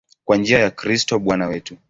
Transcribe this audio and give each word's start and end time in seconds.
Kwa 0.25 0.37
njia 0.37 0.59
ya 0.59 0.71
Kristo 0.71 1.19
Bwana 1.19 1.47
wetu. 1.47 1.77